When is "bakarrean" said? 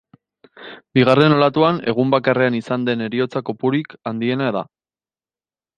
2.15-2.59